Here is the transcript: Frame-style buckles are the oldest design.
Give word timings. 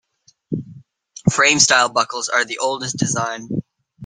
Frame-style 1.31 1.89
buckles 1.89 2.27
are 2.29 2.43
the 2.43 2.57
oldest 2.57 2.97
design. 2.97 3.61